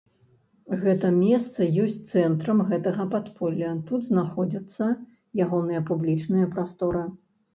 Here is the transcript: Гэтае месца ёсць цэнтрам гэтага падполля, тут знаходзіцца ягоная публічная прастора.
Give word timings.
Гэтае 0.83 1.09
месца 1.17 1.67
ёсць 1.83 1.99
цэнтрам 2.13 2.63
гэтага 2.71 3.05
падполля, 3.13 3.69
тут 3.91 4.01
знаходзіцца 4.11 4.89
ягоная 5.47 5.81
публічная 5.91 6.47
прастора. 6.57 7.03